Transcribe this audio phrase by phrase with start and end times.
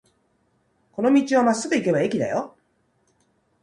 [0.93, 2.57] この道をまっすぐ行けば駅だよ。